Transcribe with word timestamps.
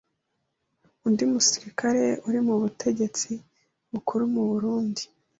Undi 1.05 1.23
musirikare 1.31 2.03
uri 2.27 2.39
mu 2.47 2.55
butegetsi 2.61 3.31
bukuru 3.91 4.23
mu 4.33 4.43
Burundi 4.49 5.01